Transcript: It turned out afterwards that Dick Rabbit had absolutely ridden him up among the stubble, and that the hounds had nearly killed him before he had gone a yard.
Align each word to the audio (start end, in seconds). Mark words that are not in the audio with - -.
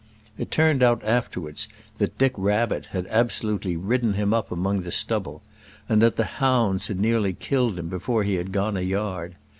It 0.35 0.49
turned 0.49 0.81
out 0.81 1.03
afterwards 1.03 1.67
that 1.99 2.17
Dick 2.17 2.33
Rabbit 2.35 2.87
had 2.87 3.05
absolutely 3.11 3.77
ridden 3.77 4.13
him 4.13 4.33
up 4.33 4.51
among 4.51 4.81
the 4.81 4.89
stubble, 4.91 5.43
and 5.87 6.01
that 6.01 6.15
the 6.15 6.25
hounds 6.41 6.87
had 6.87 6.99
nearly 6.99 7.33
killed 7.33 7.77
him 7.77 7.87
before 7.87 8.23
he 8.23 8.33
had 8.33 8.51
gone 8.51 8.75
a 8.77 8.81
yard. 8.81 9.35